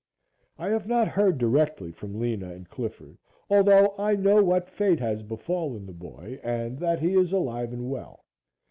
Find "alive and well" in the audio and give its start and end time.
7.31-8.25